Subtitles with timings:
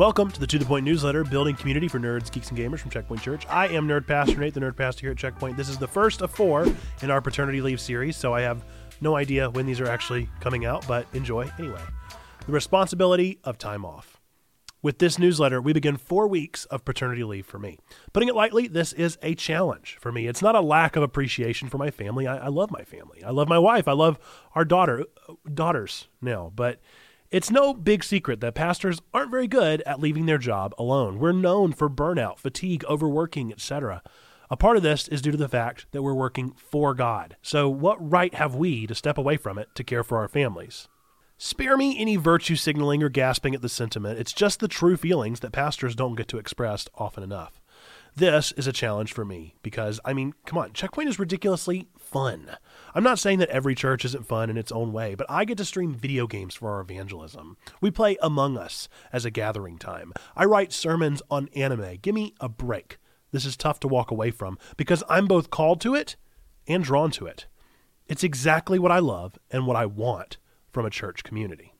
[0.00, 2.90] Welcome to the To The Point newsletter, building community for nerds, geeks, and gamers from
[2.90, 3.44] Checkpoint Church.
[3.50, 5.58] I am Nerd Pastor Nate, the Nerd Pastor here at Checkpoint.
[5.58, 6.66] This is the first of four
[7.02, 8.64] in our paternity leave series, so I have
[9.02, 11.82] no idea when these are actually coming out, but enjoy anyway.
[12.46, 14.18] The responsibility of time off.
[14.80, 17.78] With this newsletter, we begin four weeks of paternity leave for me.
[18.14, 20.28] Putting it lightly, this is a challenge for me.
[20.28, 22.26] It's not a lack of appreciation for my family.
[22.26, 23.22] I, I love my family.
[23.22, 23.86] I love my wife.
[23.86, 24.18] I love
[24.54, 26.80] our daughter, uh, daughters now, but
[27.30, 31.20] it's no big secret that pastors aren't very good at leaving their job alone.
[31.20, 34.02] We're known for burnout, fatigue, overworking, etc.
[34.50, 37.36] A part of this is due to the fact that we're working for God.
[37.40, 40.88] So, what right have we to step away from it to care for our families?
[41.38, 44.18] Spare me any virtue signaling or gasping at the sentiment.
[44.18, 47.59] It's just the true feelings that pastors don't get to express often enough.
[48.16, 52.56] This is a challenge for me because, I mean, come on, Checkpoint is ridiculously fun.
[52.94, 55.58] I'm not saying that every church isn't fun in its own way, but I get
[55.58, 57.56] to stream video games for our evangelism.
[57.80, 60.12] We play Among Us as a gathering time.
[60.36, 61.98] I write sermons on anime.
[62.02, 62.98] Give me a break.
[63.30, 66.16] This is tough to walk away from because I'm both called to it
[66.66, 67.46] and drawn to it.
[68.08, 70.38] It's exactly what I love and what I want
[70.72, 71.74] from a church community.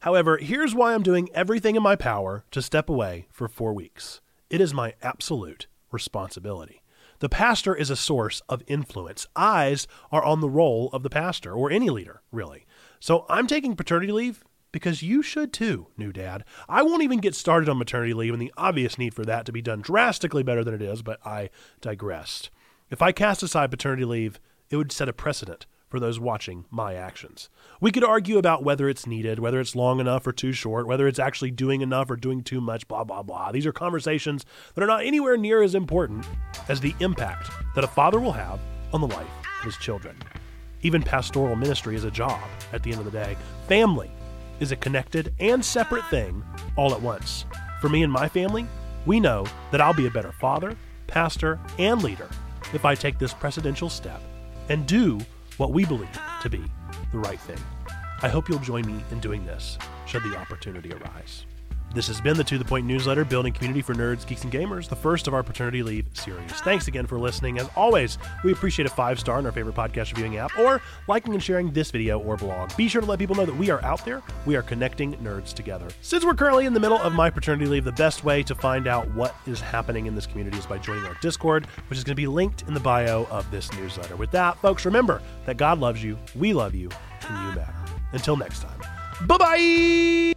[0.00, 4.20] However, here's why I'm doing everything in my power to step away for four weeks.
[4.52, 6.82] It is my absolute responsibility.
[7.20, 9.26] The pastor is a source of influence.
[9.34, 12.66] Eyes are on the role of the pastor, or any leader, really.
[13.00, 16.44] So I'm taking paternity leave because you should too, new dad.
[16.68, 19.52] I won't even get started on maternity leave and the obvious need for that to
[19.52, 21.48] be done drastically better than it is, but I
[21.80, 22.50] digressed.
[22.90, 26.94] If I cast aside paternity leave, it would set a precedent for those watching my
[26.94, 27.50] actions.
[27.78, 31.06] We could argue about whether it's needed, whether it's long enough or too short, whether
[31.06, 33.52] it's actually doing enough or doing too much, blah, blah, blah.
[33.52, 36.26] These are conversations that are not anywhere near as important
[36.70, 38.58] as the impact that a father will have
[38.94, 40.16] on the life of his children.
[40.80, 42.40] Even pastoral ministry is a job
[42.72, 43.36] at the end of the day.
[43.68, 44.10] Family
[44.60, 46.42] is a connected and separate thing
[46.74, 47.44] all at once.
[47.82, 48.66] For me and my family,
[49.04, 50.74] we know that I'll be a better father,
[51.06, 52.30] pastor, and leader
[52.72, 54.22] if I take this precedential step
[54.70, 55.20] and do
[55.58, 56.62] what we believe to be
[57.12, 57.58] the right thing.
[58.22, 61.44] I hope you'll join me in doing this should the opportunity arise.
[61.94, 64.88] This has been the To The Point newsletter, building community for nerds, geeks, and gamers,
[64.88, 66.50] the first of our paternity leave series.
[66.62, 67.58] Thanks again for listening.
[67.58, 71.34] As always, we appreciate a five star in our favorite podcast reviewing app or liking
[71.34, 72.74] and sharing this video or blog.
[72.76, 74.22] Be sure to let people know that we are out there.
[74.46, 75.88] We are connecting nerds together.
[76.00, 78.86] Since we're currently in the middle of my paternity leave, the best way to find
[78.86, 82.16] out what is happening in this community is by joining our Discord, which is going
[82.16, 84.16] to be linked in the bio of this newsletter.
[84.16, 86.88] With that, folks, remember that God loves you, we love you,
[87.28, 87.74] and you matter.
[88.12, 88.80] Until next time.
[89.26, 90.31] Bye bye!